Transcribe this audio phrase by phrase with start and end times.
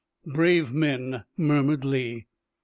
[0.25, 2.25] "Brave men!" murmured Lee.